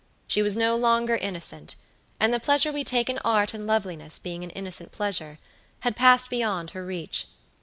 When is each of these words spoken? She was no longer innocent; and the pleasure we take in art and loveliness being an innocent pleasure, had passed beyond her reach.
She 0.25 0.41
was 0.41 0.57
no 0.57 0.75
longer 0.75 1.15
innocent; 1.15 1.75
and 2.19 2.33
the 2.33 2.39
pleasure 2.39 2.71
we 2.71 2.83
take 2.83 3.07
in 3.07 3.19
art 3.19 3.53
and 3.53 3.67
loveliness 3.67 4.17
being 4.17 4.43
an 4.43 4.49
innocent 4.49 4.91
pleasure, 4.91 5.37
had 5.81 5.95
passed 5.95 6.27
beyond 6.27 6.71
her 6.71 6.83
reach. 6.83 7.27